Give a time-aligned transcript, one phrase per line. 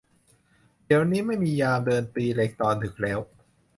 [0.85, 3.19] เดี๋ยวนี้ไม่มียามเดินตีเหล็กตอนดึกแล้ว